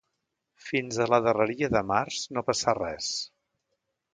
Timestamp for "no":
2.39-2.45